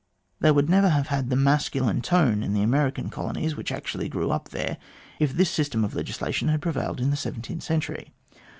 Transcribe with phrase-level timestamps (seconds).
[0.39, 4.31] They would never have had that masculine tone in the American colonies, which actually grew
[4.31, 4.77] up there,
[5.19, 8.11] if this system of legislation had prevailed in the seventeenth century.